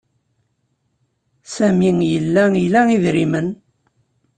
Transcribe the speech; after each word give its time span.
Sami 1.55 1.89
yella 2.11 2.43
ila 2.63 2.81
idrimen. 2.95 3.47